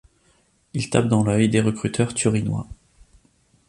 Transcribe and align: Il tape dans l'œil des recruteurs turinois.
Il 0.73 0.89
tape 0.89 1.07
dans 1.07 1.23
l'œil 1.23 1.47
des 1.47 1.61
recruteurs 1.61 2.15
turinois. 2.15 2.65